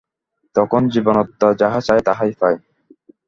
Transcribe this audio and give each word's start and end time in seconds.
তখন 0.55 0.81
জীবাত্মা 0.89 1.47
যাহা 1.53 1.79
চায়, 1.81 2.01
তাহাই 2.01 2.31
পায়। 2.39 2.57